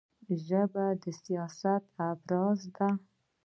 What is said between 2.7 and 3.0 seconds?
ده